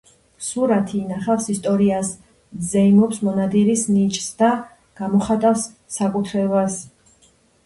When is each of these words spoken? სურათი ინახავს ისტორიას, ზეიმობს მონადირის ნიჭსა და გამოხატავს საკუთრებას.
სურათი 0.43 0.95
ინახავს 0.99 1.49
ისტორიას, 1.53 2.09
ზეიმობს 2.69 3.19
მონადირის 3.27 3.85
ნიჭსა 3.99 4.33
და 4.41 4.51
გამოხატავს 5.03 5.69
საკუთრებას. 6.01 6.81